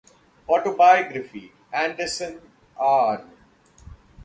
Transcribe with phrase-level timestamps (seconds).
[0.47, 2.41] Autobiography: Anderson,
[2.75, 3.29] Arn.